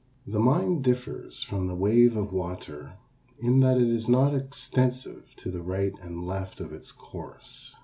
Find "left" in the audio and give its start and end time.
6.25-6.59